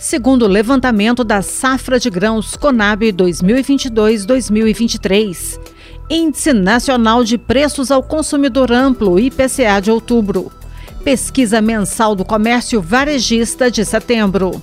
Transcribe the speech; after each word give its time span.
Segundo 0.00 0.44
o 0.44 0.48
levantamento 0.48 1.24
da 1.24 1.42
safra 1.42 1.98
de 1.98 2.08
grãos 2.10 2.54
Conab 2.56 3.12
2022-2023, 3.12 5.58
Índice 6.10 6.52
Nacional 6.52 7.24
de 7.24 7.38
Preços 7.38 7.90
ao 7.90 8.02
Consumidor 8.02 8.70
Amplo, 8.72 9.18
IPCA 9.18 9.80
de 9.80 9.90
outubro. 9.90 10.52
Pesquisa 11.02 11.62
mensal 11.62 12.14
do 12.14 12.24
comércio 12.24 12.82
varejista 12.82 13.70
de 13.70 13.84
setembro. 13.84 14.62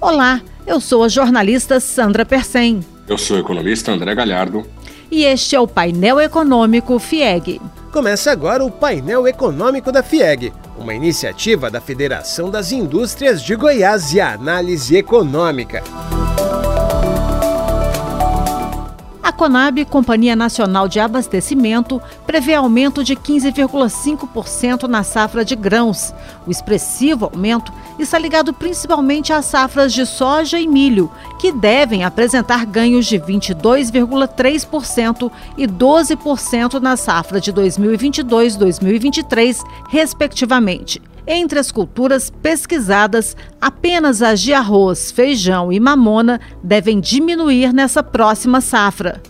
Olá, 0.00 0.40
eu 0.66 0.80
sou 0.80 1.02
a 1.02 1.08
jornalista 1.08 1.80
Sandra 1.80 2.24
Persen. 2.24 2.80
Eu 3.08 3.18
sou 3.18 3.36
o 3.36 3.40
economista 3.40 3.90
André 3.90 4.14
Galhardo. 4.14 4.64
E 5.10 5.24
este 5.24 5.56
é 5.56 5.60
o 5.60 5.66
painel 5.66 6.20
econômico 6.20 6.98
FIEG. 6.98 7.60
Começa 7.92 8.30
agora 8.30 8.64
o 8.64 8.70
painel 8.70 9.26
econômico 9.26 9.90
da 9.90 10.00
FIEG, 10.00 10.52
uma 10.78 10.94
iniciativa 10.94 11.68
da 11.68 11.80
Federação 11.80 12.48
das 12.48 12.70
Indústrias 12.70 13.42
de 13.42 13.56
Goiás 13.56 14.12
e 14.12 14.20
Análise 14.20 14.96
Econômica. 14.96 15.82
Conab, 19.40 19.82
Companhia 19.86 20.36
Nacional 20.36 20.86
de 20.86 21.00
Abastecimento, 21.00 21.98
prevê 22.26 22.54
aumento 22.54 23.02
de 23.02 23.16
15,5% 23.16 24.82
na 24.82 25.02
safra 25.02 25.42
de 25.42 25.56
grãos. 25.56 26.12
O 26.46 26.50
expressivo 26.50 27.24
aumento 27.24 27.72
está 27.98 28.18
ligado 28.18 28.52
principalmente 28.52 29.32
às 29.32 29.46
safras 29.46 29.94
de 29.94 30.04
soja 30.04 30.60
e 30.60 30.68
milho, 30.68 31.10
que 31.38 31.52
devem 31.52 32.04
apresentar 32.04 32.66
ganhos 32.66 33.06
de 33.06 33.18
22,3% 33.18 35.32
e 35.56 35.66
12% 35.66 36.78
na 36.78 36.98
safra 36.98 37.40
de 37.40 37.50
2022-2023, 37.50 39.64
respectivamente. 39.88 41.00
Entre 41.26 41.58
as 41.58 41.70
culturas 41.70 42.30
pesquisadas, 42.30 43.36
apenas 43.60 44.22
as 44.22 44.40
de 44.40 44.52
arroz, 44.52 45.10
feijão 45.10 45.72
e 45.72 45.78
mamona 45.78 46.40
devem 46.62 47.00
diminuir 47.00 47.72
nessa 47.72 48.02
próxima 48.02 48.60
safra. 48.60 49.20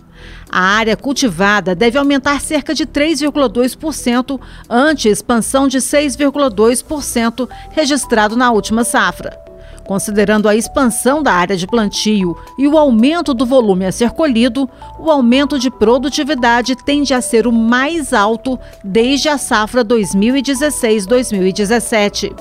A 0.50 0.60
área 0.60 0.96
cultivada 0.96 1.74
deve 1.74 1.96
aumentar 1.96 2.40
cerca 2.40 2.74
de 2.74 2.84
3,2%, 2.84 4.40
ante 4.68 5.08
expansão 5.08 5.68
de 5.68 5.78
6,2% 5.78 7.48
registrado 7.70 8.36
na 8.36 8.50
última 8.50 8.82
safra. 8.82 9.49
Considerando 9.90 10.48
a 10.48 10.54
expansão 10.54 11.20
da 11.20 11.32
área 11.32 11.56
de 11.56 11.66
plantio 11.66 12.38
e 12.56 12.68
o 12.68 12.78
aumento 12.78 13.34
do 13.34 13.44
volume 13.44 13.84
a 13.84 13.90
ser 13.90 14.12
colhido, 14.12 14.70
o 14.96 15.10
aumento 15.10 15.58
de 15.58 15.68
produtividade 15.68 16.76
tende 16.76 17.12
a 17.12 17.20
ser 17.20 17.44
o 17.44 17.52
mais 17.52 18.12
alto 18.12 18.56
desde 18.84 19.28
a 19.28 19.36
safra 19.36 19.84
2016-2017. 19.84 22.32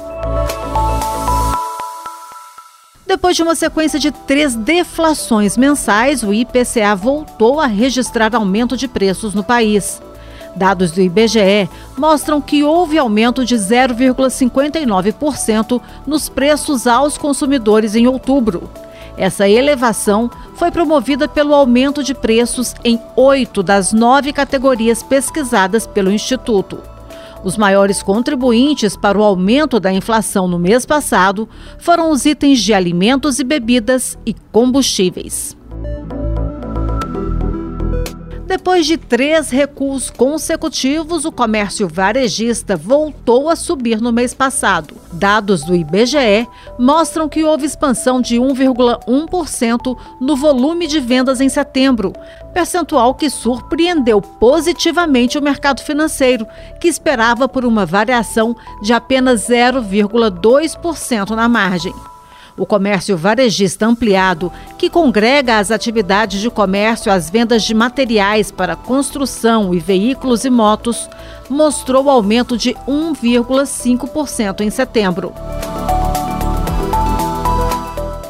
Depois 3.08 3.36
de 3.36 3.42
uma 3.42 3.55
sequência 3.55 3.97
de 3.97 4.11
três 4.11 4.55
deflações 4.55 5.58
mensais, 5.58 6.22
o 6.22 6.31
IPCA 6.31 6.95
voltou 6.95 7.59
a 7.59 7.66
registrar 7.66 8.36
aumento 8.36 8.77
de 8.77 8.88
preços 8.88 9.33
no 9.33 9.44
país. 9.44 10.00
Dados 10.59 10.91
do 10.91 11.02
IBGE 11.02 11.67
mostram 11.97 12.39
que 12.41 12.65
houve 12.65 12.97
aumento 12.97 13.45
de 13.45 13.55
0,59% 13.55 15.81
nos 16.05 16.27
preços 16.27 16.85
aos 16.85 17.17
consumidores 17.17 17.95
em 17.95 18.07
outubro. 18.07 18.69
Essa 19.17 19.47
elevação 19.47 20.30
foi 20.55 20.69
promovida 20.69 21.30
pelo 21.30 21.53
aumento 21.53 22.03
de 22.03 22.13
preços 22.13 22.75
em 22.83 22.99
oito 23.15 23.63
das 23.63 23.93
nove 23.93 24.33
categorias 24.33 25.02
pesquisadas 25.02 25.87
pelo 25.87 26.11
Instituto. 26.11 26.80
Os 27.41 27.55
maiores 27.55 28.03
contribuintes 28.03 28.97
para 28.97 29.17
o 29.17 29.23
aumento 29.23 29.80
da 29.80 29.93
inflação 29.93 30.45
no 30.45 30.59
mês 30.59 30.85
passado 30.85 31.47
foram 31.77 32.11
os 32.11 32.25
itens 32.25 32.59
de 32.59 32.73
alimentos 32.73 33.39
e 33.39 33.45
bebidas 33.45 34.17
e 34.25 34.36
combustíveis. 34.52 35.58
Depois 38.49 38.87
de 38.87 38.98
três 38.98 39.52
recuos 39.52 40.10
consecutivos, 40.10 41.23
o 41.23 41.32
comércio 41.32 41.87
varejista 41.87 42.76
voltou 42.76 43.48
a 43.48 43.55
subir 43.55 44.02
no 44.02 44.11
mês 44.11 44.33
passado. 44.33 44.95
Dados 45.14 45.64
do 45.64 45.76
IBGE 45.76 46.48
mostram 46.80 47.30
que 47.30 47.43
houve 47.43 47.67
expansão 47.67 48.20
de 48.20 48.37
1,1% 48.37 49.95
no 50.20 50.36
volume 50.36 50.87
de 50.87 50.99
vendas 50.99 51.39
em 51.39 51.48
setembro, 51.48 52.11
percentual 52.52 53.14
que 53.14 53.30
surpreendeu 53.30 54.20
positivamente 54.20 55.37
o 55.37 55.43
mercado 55.43 55.83
financeiro, 55.83 56.48
que 56.81 56.87
esperava 56.87 57.48
por 57.48 57.64
uma 57.64 57.86
variação 57.86 58.55
de 58.81 58.93
apenas 58.93 59.48
0,2% 59.48 61.36
na 61.36 61.48
margem. 61.48 61.93
O 62.59 62.65
comércio 62.65 63.15
varejista 63.15 63.87
ampliado, 63.87 64.52
que 64.77 64.89
congrega 64.89 65.58
as 65.58 65.71
atividades 65.71 66.42
de 66.42 66.49
comércio 66.49 67.09
às 67.09 67.30
vendas 67.30 67.64
de 67.64 67.73
materiais 67.73 68.52
para 68.52 68.75
construção 68.75 69.73
e 69.73 69.80
veículos 69.80 70.43
e 70.43 70.49
motos, 70.49 71.09
mostrou 71.49 72.09
aumento 72.09 72.58
de 72.58 72.73
1,5% 72.86 74.59
em 74.59 74.69
setembro. 74.69 75.33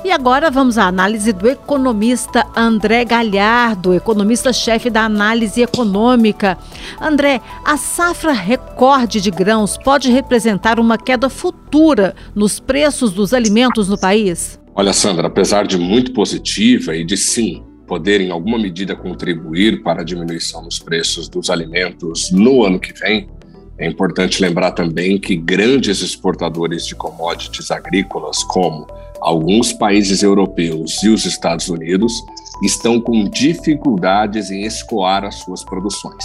E 0.09 0.11
agora 0.11 0.49
vamos 0.49 0.75
à 0.79 0.87
análise 0.87 1.31
do 1.31 1.47
economista 1.47 2.43
André 2.55 3.05
Galhardo, 3.05 3.93
economista-chefe 3.93 4.89
da 4.89 5.03
análise 5.03 5.61
econômica. 5.61 6.57
André, 6.99 7.39
a 7.63 7.77
safra 7.77 8.31
recorde 8.31 9.21
de 9.21 9.29
grãos 9.29 9.77
pode 9.77 10.09
representar 10.09 10.79
uma 10.79 10.97
queda 10.97 11.29
futura 11.29 12.15
nos 12.33 12.59
preços 12.59 13.13
dos 13.13 13.35
alimentos 13.35 13.87
no 13.87 13.99
país? 13.99 14.59
Olha, 14.73 14.93
Sandra, 14.93 15.27
apesar 15.27 15.67
de 15.67 15.77
muito 15.77 16.11
positiva 16.11 16.95
e 16.95 17.05
de 17.05 17.15
sim 17.15 17.63
poder 17.85 18.19
em 18.19 18.31
alguma 18.31 18.57
medida 18.57 18.95
contribuir 18.95 19.83
para 19.83 20.01
a 20.01 20.03
diminuição 20.03 20.63
dos 20.63 20.79
preços 20.79 21.29
dos 21.29 21.51
alimentos 21.51 22.31
no 22.31 22.65
ano 22.65 22.79
que 22.79 22.93
vem, 22.99 23.29
é 23.77 23.87
importante 23.87 24.41
lembrar 24.41 24.71
também 24.71 25.19
que 25.19 25.35
grandes 25.35 26.01
exportadores 26.01 26.87
de 26.87 26.95
commodities 26.95 27.69
agrícolas, 27.69 28.43
como 28.45 28.87
alguns 29.21 29.73
países 29.73 30.23
europeus 30.23 31.01
e 31.03 31.09
os 31.09 31.25
Estados 31.25 31.69
Unidos 31.69 32.23
estão 32.63 32.99
com 32.99 33.23
dificuldades 33.25 34.51
em 34.51 34.63
escoar 34.63 35.23
as 35.23 35.35
suas 35.35 35.63
produções. 35.63 36.23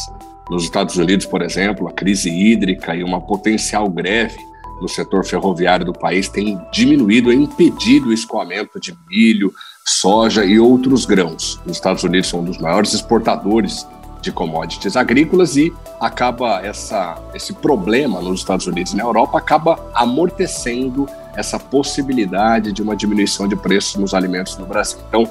Nos 0.51 0.65
Estados 0.65 0.97
Unidos, 0.97 1.27
por 1.27 1.43
exemplo, 1.43 1.89
a 1.89 1.93
crise 1.93 2.31
hídrica 2.31 2.95
e 2.95 3.03
uma 3.03 3.21
potencial 3.21 3.89
greve 3.89 4.39
no 4.81 4.89
setor 4.89 5.25
ferroviário 5.25 5.87
do 5.87 5.93
país 5.93 6.29
tem 6.29 6.61
diminuído 6.73 7.33
e 7.33 7.37
impedido 7.37 8.09
o 8.09 8.13
escoamento 8.13 8.81
de 8.81 8.95
milho, 9.09 9.53
soja 9.85 10.45
e 10.45 10.59
outros 10.59 11.07
grãos. 11.07 11.61
Os 11.65 11.73
Estados 11.73 12.03
Unidos 12.03 12.29
são 12.29 12.41
um 12.41 12.45
dos 12.45 12.59
maiores 12.59 12.93
exportadores 12.93 13.87
de 14.21 14.33
commodities 14.33 14.97
agrícolas 14.97 15.57
e 15.57 15.73
acaba 16.01 16.61
essa, 16.65 17.17
esse 17.35 17.53
problema 17.53 18.21
nos 18.21 18.41
Estados 18.41 18.67
Unidos 18.67 18.93
e 18.93 18.97
na 18.97 19.05
Europa 19.05 19.39
acaba 19.39 19.79
amortecendo 19.95 21.07
essa 21.37 21.59
possibilidade 21.59 22.73
de 22.73 22.83
uma 22.83 22.97
diminuição 22.97 23.47
de 23.49 23.57
preços 23.57 23.97
nos 23.97 24.15
alimentos 24.15 24.57
no 24.57 24.67
Brasil. 24.67 24.99
Então, 25.09 25.29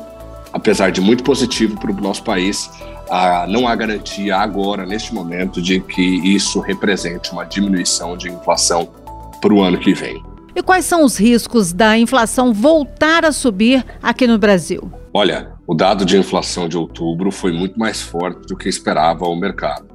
apesar 0.52 0.92
de 0.92 1.02
muito 1.02 1.24
positivo 1.24 1.80
para 1.80 1.92
o 1.92 1.96
nosso 1.96 2.24
país, 2.24 2.70
ah, 3.10 3.46
não 3.48 3.68
há 3.68 3.76
garantia 3.76 4.38
agora, 4.38 4.86
neste 4.86 5.14
momento, 5.14 5.62
de 5.62 5.80
que 5.80 6.02
isso 6.02 6.60
represente 6.60 7.32
uma 7.32 7.46
diminuição 7.46 8.16
de 8.18 8.30
inflação 8.30 8.90
para 9.42 9.54
o 9.54 9.62
ano 9.62 9.78
que 9.78 9.94
vem. 9.94 10.24
E 10.56 10.62
quais 10.62 10.86
são 10.86 11.04
os 11.04 11.18
riscos 11.18 11.74
da 11.74 11.98
inflação 11.98 12.54
voltar 12.54 13.26
a 13.26 13.32
subir 13.32 13.84
aqui 14.02 14.28
no 14.28 14.38
Brasil? 14.38 14.92
Olha, 15.14 15.52
o 15.66 15.74
dado 15.74 16.06
de 16.06 16.18
inflação 16.18 16.68
de 16.68 16.78
outubro 16.78 17.32
foi 17.32 17.52
muito 17.52 17.78
mais 17.80 18.02
forte 18.02 18.48
do 18.48 18.56
que 18.56 18.70
esperava 18.70 19.26
o 19.26 19.36
mercado. 19.36 19.93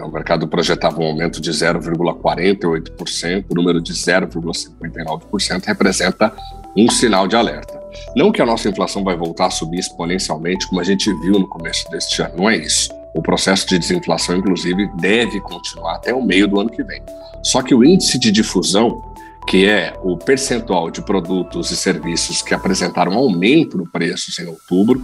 É, 0.00 0.02
o 0.02 0.10
mercado 0.10 0.48
projetava 0.48 0.98
um 1.00 1.04
aumento 1.04 1.40
de 1.40 1.50
0,48%, 1.50 3.44
o 3.50 3.54
número 3.54 3.80
de 3.80 3.92
0,59% 3.92 5.64
representa 5.64 6.32
um 6.76 6.90
sinal 6.90 7.28
de 7.28 7.36
alerta. 7.36 7.78
Não 8.16 8.32
que 8.32 8.40
a 8.40 8.46
nossa 8.46 8.68
inflação 8.68 9.04
vai 9.04 9.16
voltar 9.16 9.46
a 9.46 9.50
subir 9.50 9.78
exponencialmente, 9.78 10.66
como 10.68 10.80
a 10.80 10.84
gente 10.84 11.12
viu 11.20 11.38
no 11.38 11.46
começo 11.48 11.88
deste 11.90 12.22
ano, 12.22 12.34
não 12.38 12.48
é 12.48 12.56
isso. 12.56 12.88
O 13.14 13.20
processo 13.20 13.66
de 13.68 13.78
desinflação, 13.78 14.36
inclusive, 14.36 14.88
deve 14.96 15.40
continuar 15.40 15.96
até 15.96 16.14
o 16.14 16.22
meio 16.22 16.48
do 16.48 16.60
ano 16.60 16.70
que 16.70 16.82
vem. 16.82 17.02
Só 17.42 17.60
que 17.60 17.74
o 17.74 17.84
índice 17.84 18.18
de 18.18 18.30
difusão, 18.30 19.02
que 19.48 19.68
é 19.68 19.98
o 20.02 20.16
percentual 20.16 20.90
de 20.90 21.02
produtos 21.02 21.72
e 21.72 21.76
serviços 21.76 22.40
que 22.40 22.54
apresentaram 22.54 23.12
aumento 23.14 23.76
no 23.76 23.90
preço 23.90 24.30
em 24.40 24.46
outubro, 24.46 25.02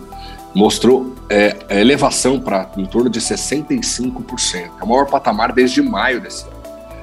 mostrou 0.56 1.14
é, 1.28 1.54
elevação 1.68 2.40
para 2.40 2.70
em 2.78 2.86
torno 2.86 3.10
de 3.10 3.20
65%. 3.20 4.70
É 4.80 4.82
o 4.82 4.88
maior 4.88 5.04
patamar 5.06 5.52
desde 5.52 5.82
maio 5.82 6.18
desse 6.20 6.44
ano. 6.44 6.56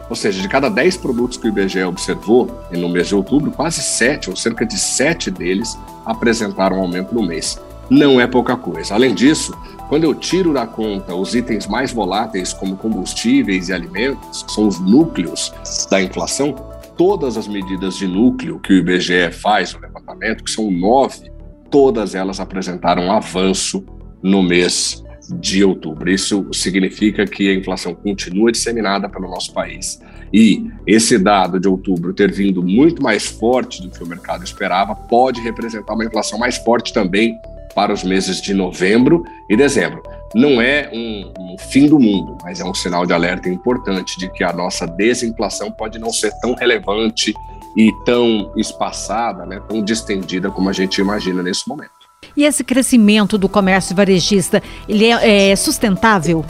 Ou 0.09 0.15
seja, 0.15 0.41
de 0.41 0.49
cada 0.49 0.69
10 0.69 0.97
produtos 0.97 1.37
que 1.37 1.47
o 1.47 1.49
IBGE 1.49 1.83
observou 1.83 2.65
no 2.71 2.89
mês 2.89 3.07
de 3.07 3.15
outubro, 3.15 3.51
quase 3.51 3.81
7, 3.81 4.31
ou 4.31 4.35
cerca 4.35 4.65
de 4.65 4.77
7 4.77 5.29
deles, 5.29 5.77
apresentaram 6.03 6.79
aumento 6.79 7.13
no 7.13 7.21
mês. 7.21 7.61
Não 7.89 8.19
é 8.19 8.25
pouca 8.25 8.57
coisa. 8.57 8.95
Além 8.95 9.13
disso, 9.13 9.55
Quando 9.89 10.05
eu 10.05 10.15
tiro 10.15 10.53
da 10.53 10.65
conta 10.65 11.13
os 11.13 11.35
itens 11.35 11.67
mais 11.67 11.91
voláteis, 11.91 12.51
como 12.51 12.75
combustíveis 12.75 13.69
e 13.69 13.73
alimentos, 13.73 14.41
que 14.41 14.51
são 14.51 14.67
os 14.67 14.79
núcleos 14.79 15.53
da 15.87 16.01
inflação, 16.01 16.55
todas 16.97 17.37
as 17.37 17.47
medidas 17.47 17.97
de 17.97 18.07
núcleo 18.07 18.59
que 18.59 18.73
o 18.73 18.77
IBGE 18.77 19.31
faz 19.31 19.73
no 19.73 19.81
levantamento, 19.81 20.43
que 20.43 20.49
são 20.49 20.71
nove, 20.71 21.31
todas 21.73 22.13
elas 22.13 22.39
apresentaram 22.39 23.11
avanço 23.11 23.83
no 24.21 24.43
mês 24.43 25.03
de 25.39 25.63
outubro. 25.63 26.07
Isso 26.11 26.45
significa 26.53 27.25
que 27.25 27.49
a 27.49 27.55
inflação 27.55 27.95
continua 27.95 28.51
disseminada 28.51 29.09
pelo 29.09 29.27
nosso 29.27 29.51
país. 29.51 29.99
E 30.31 30.69
esse 30.85 31.17
dado 31.17 31.59
de 31.59 31.67
outubro 31.67 32.13
ter 32.13 32.31
vindo 32.31 32.61
muito 32.61 33.01
mais 33.01 33.25
forte 33.25 33.81
do 33.81 33.89
que 33.89 34.03
o 34.03 34.05
mercado 34.05 34.43
esperava 34.43 34.93
pode 34.93 35.41
representar 35.41 35.95
uma 35.95 36.05
inflação 36.05 36.37
mais 36.37 36.57
forte 36.57 36.93
também 36.93 37.35
para 37.73 37.91
os 37.91 38.03
meses 38.03 38.39
de 38.39 38.53
novembro 38.53 39.23
e 39.49 39.57
dezembro. 39.57 40.03
Não 40.35 40.61
é 40.61 40.91
um, 40.93 41.33
um, 41.39 41.57
fim 41.57 41.87
do 41.87 41.99
mundo, 41.99 42.37
mas 42.43 42.59
é 42.59 42.63
um 42.63 42.73
sinal 42.73 43.03
de 43.03 43.13
alerta 43.13 43.49
importante 43.49 44.19
de 44.19 44.31
que 44.31 44.43
a 44.43 44.53
nossa 44.53 44.85
desinflação 44.85 45.71
pode 45.71 45.97
não 45.97 46.11
ser 46.11 46.31
tão 46.39 46.53
relevante 46.53 47.33
e 47.75 47.91
tão 48.05 48.51
espaçada, 48.55 49.45
né, 49.45 49.61
tão 49.67 49.83
distendida 49.83 50.49
como 50.49 50.69
a 50.69 50.73
gente 50.73 50.99
imagina 50.99 51.41
nesse 51.41 51.67
momento. 51.67 51.91
E 52.35 52.45
esse 52.45 52.63
crescimento 52.63 53.37
do 53.37 53.49
comércio 53.49 53.95
varejista, 53.95 54.61
ele 54.87 55.05
é, 55.05 55.51
é 55.51 55.55
sustentável? 55.55 56.45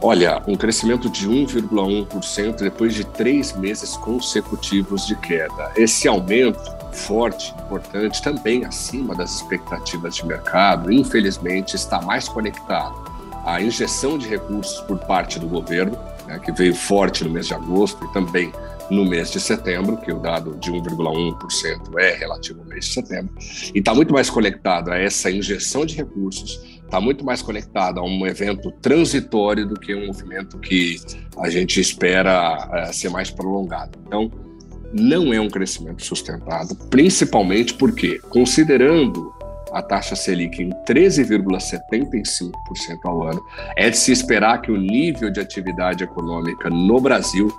Olha, 0.00 0.42
um 0.46 0.54
crescimento 0.54 1.08
de 1.08 1.28
1,1% 1.28 2.56
depois 2.58 2.94
de 2.94 3.04
três 3.04 3.56
meses 3.56 3.96
consecutivos 3.96 5.06
de 5.06 5.16
queda. 5.16 5.72
Esse 5.76 6.06
aumento 6.06 6.60
forte, 6.92 7.54
importante, 7.64 8.22
também 8.22 8.64
acima 8.64 9.14
das 9.14 9.36
expectativas 9.36 10.16
de 10.16 10.26
mercado, 10.26 10.92
infelizmente 10.92 11.74
está 11.74 12.00
mais 12.00 12.28
conectado 12.28 12.94
à 13.44 13.60
injeção 13.60 14.16
de 14.16 14.28
recursos 14.28 14.80
por 14.82 14.98
parte 14.98 15.38
do 15.38 15.46
governo, 15.46 15.98
né, 16.26 16.38
que 16.38 16.52
veio 16.52 16.74
forte 16.74 17.24
no 17.24 17.30
mês 17.30 17.46
de 17.46 17.54
agosto 17.54 18.04
e 18.04 18.12
também 18.12 18.52
no 18.90 19.04
mês 19.04 19.30
de 19.30 19.40
setembro, 19.40 19.96
que 19.96 20.12
o 20.12 20.18
dado 20.18 20.56
de 20.56 20.70
1,1% 20.70 21.98
é 21.98 22.14
relativo 22.14 22.60
ao 22.60 22.66
mês 22.66 22.86
de 22.86 22.92
setembro, 22.92 23.34
e 23.74 23.78
está 23.78 23.94
muito 23.94 24.12
mais 24.12 24.28
conectado 24.28 24.90
a 24.90 24.98
essa 24.98 25.30
injeção 25.30 25.86
de 25.86 25.96
recursos, 25.96 26.60
está 26.84 27.00
muito 27.00 27.24
mais 27.24 27.40
conectado 27.40 27.98
a 27.98 28.04
um 28.04 28.26
evento 28.26 28.70
transitório 28.82 29.66
do 29.66 29.78
que 29.78 29.94
um 29.94 30.06
movimento 30.06 30.58
que 30.58 30.96
a 31.38 31.48
gente 31.48 31.80
espera 31.80 32.68
é, 32.72 32.92
ser 32.92 33.08
mais 33.08 33.30
prolongado. 33.30 33.98
Então, 34.06 34.30
não 34.92 35.32
é 35.32 35.40
um 35.40 35.48
crescimento 35.48 36.04
sustentado, 36.04 36.76
principalmente 36.88 37.74
porque, 37.74 38.20
considerando 38.28 39.34
a 39.74 39.82
taxa 39.82 40.14
Selic 40.14 40.62
em 40.62 40.70
13,75% 40.70 42.52
ao 43.04 43.24
ano, 43.24 43.42
é 43.76 43.90
de 43.90 43.96
se 43.96 44.12
esperar 44.12 44.62
que 44.62 44.70
o 44.70 44.76
nível 44.76 45.30
de 45.30 45.40
atividade 45.40 46.04
econômica 46.04 46.70
no 46.70 47.00
Brasil 47.00 47.52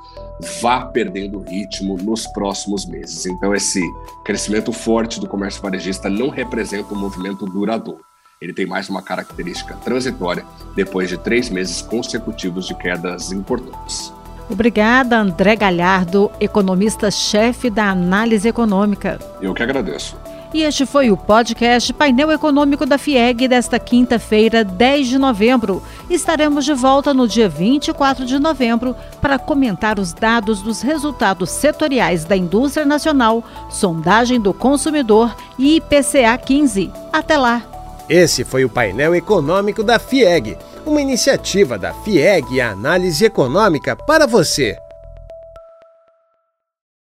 vá 0.61 0.85
perdendo 0.85 1.39
ritmo 1.39 1.97
nos 1.97 2.25
próximos 2.27 2.85
meses. 2.85 3.25
Então, 3.25 3.53
esse 3.53 3.81
crescimento 4.23 4.71
forte 4.71 5.19
do 5.19 5.27
comércio 5.27 5.61
varejista 5.61 6.09
não 6.09 6.29
representa 6.29 6.93
um 6.93 6.97
movimento 6.97 7.45
duradouro. 7.45 7.99
Ele 8.41 8.53
tem 8.53 8.65
mais 8.65 8.89
uma 8.89 9.01
característica 9.01 9.75
transitória 9.75 10.45
depois 10.75 11.09
de 11.09 11.17
três 11.17 11.49
meses 11.49 11.81
consecutivos 11.81 12.65
de 12.67 12.75
quedas 12.75 13.31
importantes. 13.31 14.13
Obrigada, 14.49 15.17
André 15.17 15.55
Galhardo, 15.55 16.31
economista-chefe 16.39 17.69
da 17.69 17.89
Análise 17.89 18.47
Econômica. 18.47 19.19
Eu 19.41 19.53
que 19.53 19.63
agradeço. 19.63 20.15
E 20.55 20.63
este 20.63 20.85
foi 20.85 21.11
o 21.11 21.17
podcast 21.17 21.91
Painel 21.91 22.31
Econômico 22.31 22.85
da 22.85 22.97
FIEG 22.97 23.45
desta 23.45 23.77
quinta-feira, 23.77 24.63
10 24.63 25.07
de 25.09 25.17
novembro. 25.17 25.83
Estaremos 26.09 26.63
de 26.63 26.73
volta 26.73 27.13
no 27.13 27.27
dia 27.27 27.49
24 27.49 28.25
de 28.25 28.39
novembro 28.39 28.95
para 29.19 29.37
comentar 29.37 29.99
os 29.99 30.13
dados 30.13 30.61
dos 30.61 30.81
resultados 30.81 31.49
setoriais 31.49 32.23
da 32.23 32.37
indústria 32.37 32.85
nacional, 32.85 33.43
sondagem 33.69 34.39
do 34.39 34.53
consumidor 34.53 35.35
e 35.59 35.75
IPCA 35.75 36.37
15. 36.37 36.89
Até 37.11 37.37
lá! 37.37 37.61
Esse 38.07 38.45
foi 38.45 38.63
o 38.63 38.69
painel 38.69 39.13
econômico 39.13 39.83
da 39.83 39.99
FIEG, 39.99 40.57
uma 40.85 41.01
iniciativa 41.01 41.77
da 41.77 41.93
FIEG 41.93 42.61
Análise 42.61 43.25
Econômica 43.25 43.93
para 43.93 44.25
você. 44.25 44.77